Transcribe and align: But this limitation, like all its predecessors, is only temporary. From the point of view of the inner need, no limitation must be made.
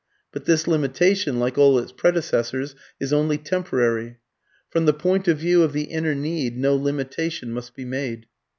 But 0.31 0.45
this 0.45 0.67
limitation, 0.67 1.37
like 1.37 1.59
all 1.59 1.77
its 1.77 1.91
predecessors, 1.91 2.73
is 2.99 3.13
only 3.13 3.37
temporary. 3.37 4.17
From 4.71 4.85
the 4.87 4.93
point 4.93 5.27
of 5.27 5.37
view 5.37 5.61
of 5.61 5.73
the 5.73 5.83
inner 5.83 6.15
need, 6.15 6.57
no 6.57 6.75
limitation 6.75 7.51
must 7.53 7.75
be 7.75 7.85
made. 7.85 8.25